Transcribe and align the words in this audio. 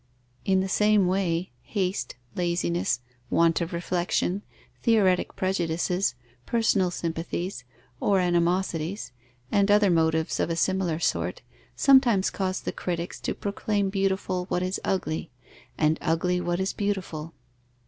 In 0.45 0.61
the 0.61 0.67
same 0.67 1.05
way, 1.05 1.51
haste, 1.61 2.15
laziness, 2.33 3.01
want 3.29 3.61
of 3.61 3.71
reflexion, 3.71 4.41
theoretic 4.81 5.35
prejudices, 5.35 6.15
personal 6.47 6.89
sympathies, 6.89 7.65
or 7.99 8.17
animosities, 8.19 9.11
and 9.51 9.69
other 9.69 9.91
motives 9.91 10.39
of 10.39 10.49
a 10.49 10.55
similar 10.55 10.97
sort, 10.97 11.43
sometimes 11.75 12.31
cause 12.31 12.61
the 12.61 12.71
critics 12.71 13.19
to 13.19 13.35
proclaim 13.35 13.91
beautiful 13.91 14.45
what 14.45 14.63
is 14.63 14.79
ugly, 14.83 15.29
and 15.77 15.99
ugly 16.01 16.41
what 16.41 16.59
is 16.59 16.73
beautiful. 16.73 17.35